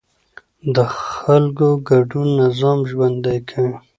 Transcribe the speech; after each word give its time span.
د 0.75 0.77
خلکو 1.09 1.67
ګډون 1.89 2.27
نظام 2.41 2.79
ژوندی 2.89 3.39
کوي 3.49 3.75